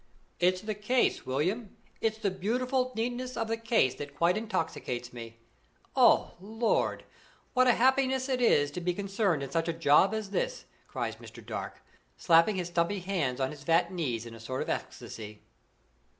[0.39, 5.37] "It's the case, William it's the beautiful neatness of the case that quite intoxicates me.
[5.95, 7.03] Oh, Lord,
[7.53, 11.17] what a happiness it is to be concerned in such a job as this!" cries
[11.17, 11.45] Mr.
[11.45, 11.83] Dark,
[12.17, 15.43] slapping his stumpy hands on his fat knees in a sort of ecstasy.